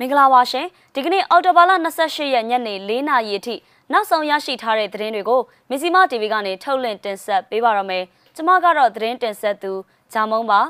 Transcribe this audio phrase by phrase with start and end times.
[0.00, 3.54] မင်္ဂလာပါရှင်ဒီကနေ့အော်တိုဘာလ28ရက်ညနေ4နာရီအထိ
[3.92, 5.40] နောက်ဆုံးရရှိထားတဲ့သတင်းတွေကို
[5.70, 8.04] မဇီမာ TV ကနေထုတ်လွှင့်တင်ဆက်ပေးပါရမယ်
[8.34, 9.72] ကျွန်မကတော့သတင်းတင်ဆက်သူ
[10.12, 10.60] ဂျာမုံပါ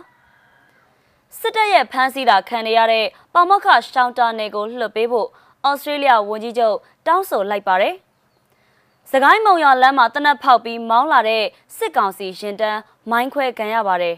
[1.39, 5.29] စစ်တပ်ရဲ့ဖမ်းဆီးတာခံရတဲ့ပေါမခရှောင်းတာနယ်ကိုလှုပ်ပေးဖို့
[5.69, 6.77] ဩစတြေးလျဝန်ကြီးချုပ်
[7.07, 7.95] တောင်းဆိုလိုက်ပါတယ်
[9.11, 11.45] စကိုင်းမုံရလမ်းမှာတနက်ဖောက်ပြီးမောင်းလာတဲ့
[11.77, 14.17] စစ်ကောင်စီရင်တန်းမိုင်းခွဲခံရပါတယ်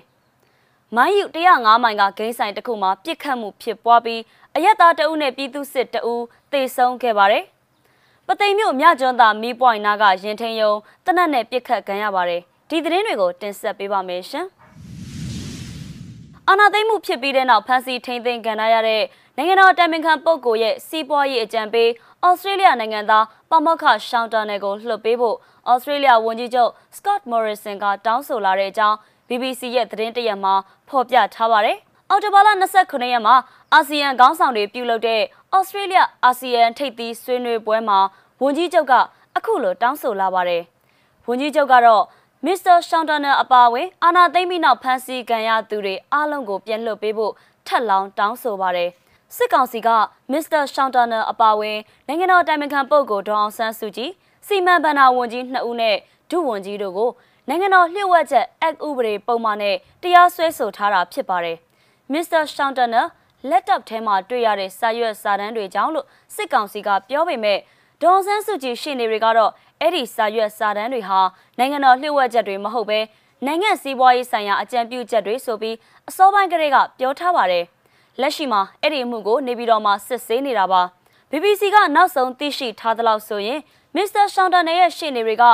[0.96, 1.24] မိုင်းယူ
[1.54, 4.20] 105မိုင်ကဂိမ်းဆိုင်တစ်ခုမှာပြစ်ခတ်မှုဖြစ်ပွားပြီး
[4.56, 7.44] အရက်သားတအုပ်နဲ့ပြည်သူစစ်တအုပ်တေဆုံးခဲ့ပါတယ်။
[8.26, 10.72] ပသိမ်မြို့မြကျွန်းသားမီးပွိုင်နာကရင်ထင်းယုံ
[11.06, 14.46] တနက်နဲ့ပြစ်ခတ်ခံရပါတယ်။ဒီသတင်းတွေကိုတင်ဆက်ပေးပါမယ်ရှင်။
[16.48, 19.02] အာနာသိမ့်မှုဖြစ်ပြီးတဲ့နောက်ဖမ်းဆီးထိန်းသိမ်းခံရတဲ့
[19.36, 21.88] နိုင်ငံတော်တိုင်ပင်ခံပုဂ္ဂိုလ်ရဲ့စီးပွားရေးအကြံပေး
[22.26, 25.36] ဩစတြေးလျနိုင်ငံသားပမောက္ခရှောင်းတာနယ်ကိုလှုပ်ပေးဖို့
[25.70, 28.96] ဩစတြေးလျဝန်ကြီးချုပ် Scott Morrison ကတောင်းဆိုလာတဲ့အကြောင်း
[29.28, 30.54] BBC ရဲ့သတင်းတရက်မှာ
[30.88, 31.78] ဖော်ပြထားပါတယ်။
[32.12, 32.48] အော်တိုဘာလ
[32.80, 33.34] 29ရက်မှာ
[33.74, 35.20] အာဆီယံခေါင်းဆောင်တွေပြုလုပ်တဲ့
[35.56, 37.98] ဩစတြေးလျအာဆီယံထိပ်သီးဆွေးနွေးပွဲမှာ
[38.42, 38.92] ဝန်ကြီးချုပ်က
[39.36, 40.62] အခုလိုတောင်းဆိုလာပါတယ်။
[41.28, 42.02] ဝန်ကြီးချုပ်ကတော့
[42.44, 47.32] မစ္စတာရှောင်းတနာအပါအဝင်အာနာသိမ့်ပြီးနောက်ဖမ်းဆီးခံရသူတွေအားလုံးကိုပြန်လွှတ်ပေးဖို့
[47.66, 48.90] ထပ်လောင်းတောင်းဆိုပါတယ်။
[49.36, 49.88] စစ်ကောင်စီက
[50.32, 54.10] မစ္စတာရှောင်းတနာအပါအဝင်နိုင်ငံတော်တိုင်ပင်ခံပုဂ္ဂိုလ်ဒေါအောင်ဆန်းစုကြည်
[54.46, 55.96] စီမံဘဏ္ဍာဝန်ကြီး2ဦးနဲ့
[56.30, 57.10] ဒုဝန်ကြီးတို့ကို
[57.48, 61.58] နိုင်ငံတော်လျှို့ဝှက်ချက်အက်ဥပဒေပုံမှန်နဲ့တရားစွဲဆိုထားတာဖြစ်ပါတယ်။
[62.12, 63.02] မစ္စတာရှောင်းတနာ
[63.50, 67.58] လက်တော့ထဲမှာတွေ့ရတဲ့စာရွက်စာတမ်းတွေကြောင့်လို့စစ်ကောင်စီကပြောပေမဲ့
[68.02, 71.20] ဒေါ်ဆန်းစုကြည်ရှေ့နေတွေကတော့အဲ့ဒီစာရွက်စာတမ်းတွေဟာ
[71.58, 73.00] နိုင်ငံတော်လျှို့ဝှက်ချက်တွေမဟုတ်ဘဲ
[73.46, 75.76] နိုင်ငံစည်းပွားရေးဆိုင်ရာအကြံပြုချက်တွေဆိုပြီး
[76.08, 77.64] အစောပိုင်းကတည်းကပြောထားပါတယ်။
[78.20, 80.82] လက်ရှိမှာအဲ့ဒီအမှုကိုနေပြည်တော်မှာစစ်ဆေးနေတာပါ။
[81.30, 83.60] BBC ကနောက်ဆုံးသိရှိထားသလောက်ဆိုရင်
[83.94, 85.44] မစ္စတာရှောင်းတန်ရဲ့ရှေ့နေတွေက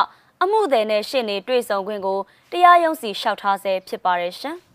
[0.42, 2.18] အမှုသည်နဲ့ရှေ့နေတွေ့ဆုံခွင့်ကို
[2.52, 4.56] တရားရုံးစီလျှောက်ထားဆဲဖြစ်ပါတယ်ရှင်။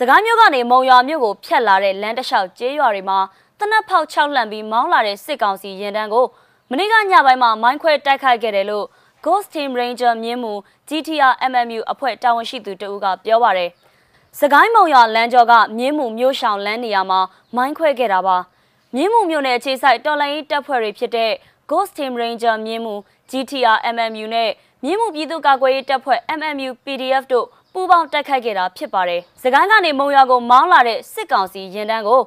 [0.00, 3.18] စကိုင်းမြို့ကနေမုံရွာမြို့ကိုဖြတ်လာတဲ့လမ်းတစ်လျှောက်ကျေးရွာတွေမှာ
[3.58, 6.26] တနက်ဖောက်၆လှန်ပြီးမောင်းလာတဲ့စစ်ကောင်စီရင်တန်းကို
[6.70, 8.86] မနေ့ကညပိုင်းမှာမိုင်းခွဲတိုက်ခိုက်ခဲ့တယ်လို့
[9.24, 10.52] Ghost Team Ranger မြင်းမူ
[10.88, 13.70] GTR MMU အဖွဲ့တာဝန်ရှိသူတဦးကပြောပါတယ်။
[14.38, 17.20] စကိုင်းမုံရွာလမ်းကျော်ကမြင်းမူမြို့ရှောင်လမ်းနေရာမှာ
[17.56, 18.36] မိုင်းခွဲခဲ့တာပါ။
[18.94, 21.32] မြင်းမူမြို့နယ်အခြေစိုက်တော်လိုင်းတပ်ဖွဲ့တွေဖြစ်တဲ့
[21.70, 22.94] Ghost Team Ranger မြင်းမူ
[23.30, 24.50] GTR MMU နဲ့
[24.84, 32.20] မြင်းမူပြည်သူ့ကာကွယ်ရေးတပ်ဖွဲ့ MMU PDF တို့ပူးပေါင်းတိုက်ခိုက်ခဲ့တာဖြစ်ပါတယ်။စကိုင်းကနေမုံရွာကိုမောင်းလာတဲ့စစ်ကောင်စီရင်တန်းကို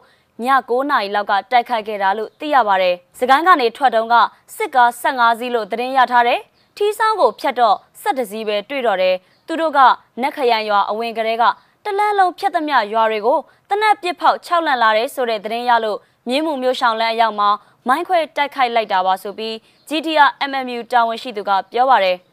[0.43, 4.15] ည9နာရီလောက်ကတိုက်ခိုက်ခဲ့တာလို့သိရပါတယ်။စကိုင်းကနေထွက်တုန်းက
[4.55, 6.39] စစ်ကား15စီးလို့သတင်းရထားတယ်။
[6.77, 9.15] ထီးဆောင်ကိုဖြတ်တော့12စီးပဲတွေ့တော့တယ်။
[9.47, 9.79] သူတို့က
[10.21, 11.43] နက်ခရန်ရွာအဝင်ကလေးက
[11.85, 15.97] တလန်းလုံးဖြတ်သမျှရွာတွေကိုတနက်ပစ်ဖောက်6လန့်လာတယ်ဆိုတဲ့သတင်းရလို့
[16.27, 17.49] မြင်းမှုမျိုးဆောင်လန်းအရောက်မှာ
[17.87, 19.53] မိုင်းခွဲတိုက်ခိုက်လိုက်တာပါဆိုပြီး
[19.89, 22.17] GTR MMU တာဝန်ရှိသူကပြောပါတယ်။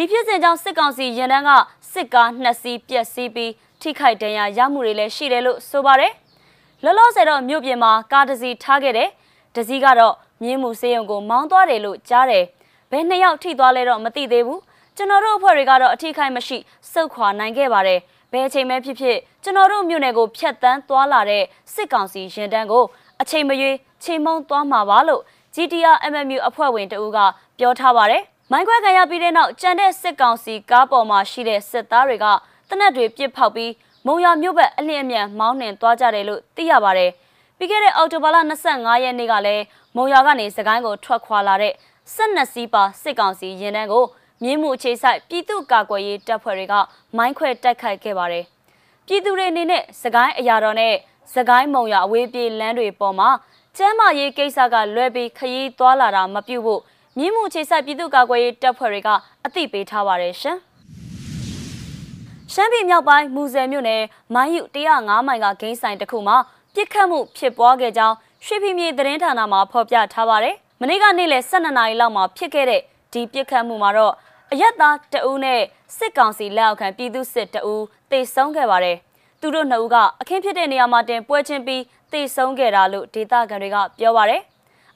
[0.00, 1.50] ဒီဖြစ်စဉ်ကြောင့်စစ်ကောင်စီရင်တန်းက
[1.92, 6.12] စစ်ကားနှစ်စီးပြက်စီးပြီးထိခိုက်ဒဏ်ရာရမှုတွေလည်းရှိတယ်လို့ဆိုပါတယ်။
[6.84, 9.08] လောလောဆယ်တော့မြို့ပြင်မှာကားတစ်စီးထားခဲ့တယ်။
[9.54, 12.44] တစ်စီးကတော့မြင်းမှုစေးရုံကိုမောင်းသွားတယ်လို့ကြားတယ်။
[12.90, 14.60] ဘယ်နှစ်ယောက်ထိသွားလဲတော့မသိသေးဘူး။
[14.96, 16.56] ကျွန်တော်တို့အဖွဲ့တွေကတော့အထိခိုက်မရှိ
[16.92, 18.00] စုခွာနိုင်ခဲ့ပါတယ်။
[18.32, 21.42] ဘယ်အချိန်ပဲဖြစ်ဖြစ်ကျွန်တော်တို့မြို့နယ်ကိုဖျက်တမ်းသွားလာတဲ့
[21.74, 22.84] စစ်ကောင်စီရင်တန်းကို
[23.20, 25.22] အချိန်မရွေးချိန်မုံသွားမှာပါလို့
[25.54, 27.18] GTR MMU အဖွဲ့ဝင်တဦးက
[27.58, 32.26] ပြောထားပါတယ်။ မိုင်းခွဲခံရပြီးတဲ့နောက်ကြံတဲ့စစ်ကောင်စီကားပေါ်မှာရှိတဲ့စစ်သားတွေက
[32.68, 33.72] တနက်တွေပြစ်ဖောက်ပြီး
[34.06, 37.10] မုံရမြို့ဘက်အလျင်အမြန်မောင်းနှင်သွားကြတယ်လို့သိရပါတယ်။
[37.58, 38.36] ပြီးခဲ့တဲ့အောက်တိုဘာလ
[38.70, 39.64] 25ရက်နေ့ကလည်း
[39.96, 41.74] မုံရကနေစကိုင်းကိုထွက်ခွာလာတဲ့
[42.16, 44.04] 12စီးပါစစ်ကောင်စီရင်တန်းကို
[44.42, 46.74] မြင်းမှုအခြေဆိုင်ပြည်သူ့ကာကွယ်ရေးတပ်ဖွဲ့တွေက
[47.16, 48.44] မိုင်းခွဲတိုက်ခိုက်ခဲ့ပါတယ်။
[49.06, 50.94] ပြည်သူတွေအနေနဲ့စကိုင်းအရာတော်နဲ့
[51.34, 53.30] စကိုင်းမုံရအဝေးပြေးလမ်းတွေပေါ်မှာ
[53.76, 56.82] ကျမ်းမာရေးကိစ္စကလွဲပြီးခရီးသွားလာတာမပြုဖို့
[57.18, 59.08] မြင်းမှုခြေဆိုင်ပြည်သူ့ကာကွယ်ရေးတပ်ဖွဲ့တွေက
[59.44, 60.58] အသိပေးထားပါတယ်ရှင်။
[62.52, 64.02] ရှမ်းပြည်မြောက်ပိုင်းမူဆယ်မြို့နယ်
[64.34, 64.62] မိုင်းယူ
[64.96, 66.36] 105မိုင်ကဂိမ်းဆိုင်တစ်ခုမှာ
[66.74, 68.16] ပြစ်ခတ်မှုဖြစ်ပွားခဲ့ကြောင်း
[68.46, 72.82] ရွှေပြည်မြေသတင်းဌာနမှဖော်ပြထားပါတယ်။မနေ့ကနေ့လယ်12နာရီလောက်မှာဖြစ်ခဲ့တဲ့
[73.12, 74.14] ဒီပြစ်ခတ်မှုမှာတော့
[74.52, 75.60] အရက်သားတအူးနဲ့
[75.96, 78.96] စစ်ကောင်စီလက်အောက်ခံပြည်သူစစ်တအူးတေဆုံးခဲ့ပါတယ်။
[79.40, 81.82] သူတို့နှစ်ဦးကအခင်းဖြစ်တဲ့နေရာမှာတင်ပွဲချင်းပြီး
[82.12, 84.42] တေဆုံးခဲ့တာလို့ဒေသခံတွေကပြောပါတယ်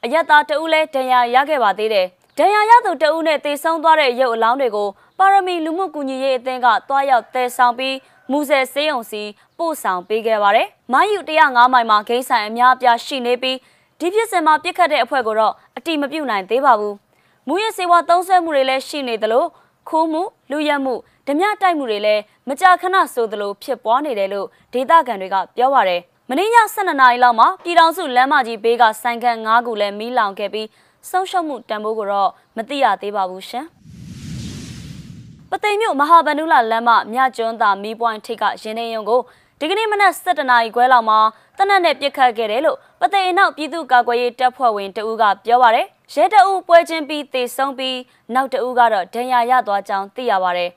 [0.05, 2.06] အယက်သားတဦးလဲဒဏ်ရာရခဲ့ပါသေးတယ်။
[2.39, 7.97] ဒဏ်ရာရသူတဦးနဲ့တေဆုံးသွားတဲ့ရုပ်အလောင်းတွေကိုပါရမီလူမှုကူညီရေးအသင်းကတွားရောက်တဲဆောင်ပြီး
[8.31, 9.23] မူဆယ်စေးုံစီ
[9.59, 13.59] ပို့ဆောင်ပေးခဲ့ပါတယ်။မိုင်းယူ105မိုင်မှာဂိမ်းဆိုင်အများအပြားရှိနေပြီး
[13.99, 16.95] ဒီဖြစ်စဉ်မှာပြစ်ခတ်တဲ့အဖွဲ့ကိုတော့အတိမပြုတ်နိုင်သေးပါဘူး။
[17.49, 19.45] မူရစေဝါသုံးဆွဲမှုတွေလည်းရှိနေသလို
[19.89, 20.95] ခိုးမှုလူရက်မှု
[21.27, 30.69] ဓမြတိုက်မှုတွေလည်းမကြာခဏဆိုသလိုဖြစ်ပွားနေတယ်လို့ဒေသခံတွေကပြောပါရယ် မင်းည12နာရီလောက်မှာပြည်တော်စုလမ်းမကြီးဘေးကဆိုင်ခန်း၅ခုလည်းမီးလောင်ခဲ့ပြီး
[31.11, 33.67] ဆုံးရှုံးမှုတန်ဖိုးကိုတော့မသိရသေးပါဘူးရှင်။
[35.50, 39.21] ပသိမ်မြို့မဟာဗန္ဓုလလမ်းမမြကျွန်းသာမီးပွိုင်းထိပ်ကရင်းနေရုံကို
[39.59, 41.19] ဒီကနေ့မနက်7:00နာရီခွဲလောက်မှာ
[41.59, 47.99] တနက်နဲ့ပြစ်ခတ်ခဲ့တယ်လို့ပသိမ်အနောက်ပြည်သူ့ကာကွယ်ရေးတပ်ဖွဲ့ဝင်တဦးကပြောပါရယ်ရဲတအုပ်ပွဲချင်းပြီးတေဆုံးပြီး
[48.35, 50.70] နောက်တအုပ်ကတော့ဒဏ်ရာရသွားကြောင်းသိရပါရယ်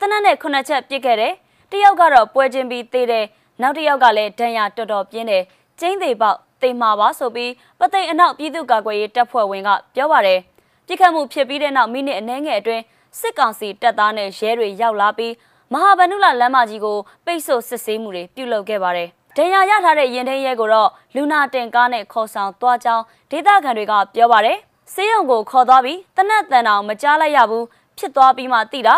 [0.00, 1.34] တနက်နဲ့ခုနှစ်ချက်ပြစ်ခဲ့တယ်
[1.70, 3.26] တယောက်ကတော့ပွဲချင်းပြီးသေးတယ်
[3.60, 5.44] နောက်တစ်ယောက်ကလည်းဒဏ်ရာတော်တော်ပြင်းတယ်
[5.80, 10.40] ကျင်းသေးပေါက်တိမ်မာပါဆိုပြီးပသိမ်အနောက်ပြည်သူ့ကာကွယ်ရေးတပ်ဖွဲ့ဝင်ကပြောပါရယ်
[10.86, 12.82] ပြစ်ခတ်မှုဖြစ်ပြီးတဲ့နောက်မိနစ်အနည်းငယ်အတွင်း
[13.20, 15.32] စစ်ကောင်စီတပ်သားနဲ့ရဲတွေရောက်လာပြီး
[15.72, 24.58] မဟာဗန္ဓုလလမ်းမကြီးကိုပိတ်ဆို့စစ်ဆေးမှုတွေပြုလုပ်ခဲ့ပါတယ်။ဒဏ်ရာရထားတဲ့ရင်ထင်းရဲကိုတော့လူနာတင်ကားနဲ့ခေါ်ဆောင်သွားကြောင်းဒေသခံတွေကပြောပါတယ်။
[24.94, 27.64] ဆေးရုံကိုခေါ်သွားပြီးတနက်တန်တောင်မကြားလိုက်ရဘူး
[27.98, 28.94] ဖြစ်သွားပြီးမှသိတာ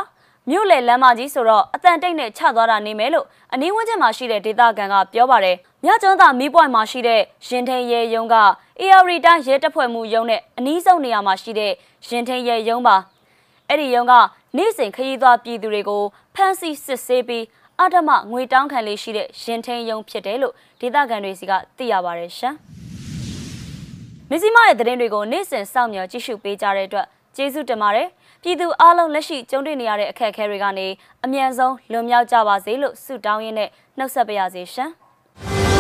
[0.51, 8.37] မြို့လေလမ်းမကြီးဆိုတော့အတန်တိတ်နဲ့ချသွားတာနေမယ်လို့အနီးဝန်းကျင်မှာရှိတဲ့ဒေသခံကပြောပါတယ်။မြကျွန်းသာမီးပွိုင်မှာရှိတဲ့ရင်ထင်းရဲရုံးက
[8.81, 11.73] AR တိုင်းရဲတပ်ဖွဲ့မှုရုံးနဲ့အနီးဆုံးနေရာမှာရှိတဲ့
[12.09, 12.97] ရင်ထင်းရဲရုံးပါ။
[13.69, 14.13] အဲ့ဒီရုံးက
[14.57, 16.03] နေ့စဉ်ခရီးသွားပြည်သူတွေကို
[16.35, 17.45] ဖမ်းဆီးစစ်ဆေးပြီး
[17.81, 22.55] အဓမ္မငွေတောင်းခံလေးရှိတဲ့ရင်ထင်းယုံဖြစ်တယ်လို့ဒေသခံတွေစီကသိရပါတယ်ရှင်။
[24.31, 27.07] မစ္စည်းမရဲ့သတင်းတွေကိုနေ့စဉ်စောင့်မျှော်ကြည့်ရှုပေးကြတဲ့အတွက်
[27.37, 28.09] ကျေးဇူးတင်ပါတယ်။
[28.47, 30.87] ပြည်သူအားလုံးလက်ရှိကြုံတွေ့နေရတဲ့အခက်အခဲတွေကနေ
[31.25, 34.91] အမြန်ဆုံးလွန်မြောက်ကြပါစေလို့ဆုတောင်းရင်းနဲ့နှုတ်ဆက်ပါရစေရှင်။